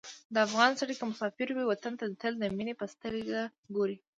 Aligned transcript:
د 0.33 0.35
افغان 0.47 0.71
سړی 0.79 0.93
که 0.99 1.05
مسافر 1.11 1.47
وي، 1.51 1.65
وطن 1.67 1.93
ته 1.99 2.05
تل 2.21 2.33
د 2.39 2.43
مینې 2.57 2.73
په 2.79 2.85
سترګه 2.93 3.39
ګوري. 3.75 3.97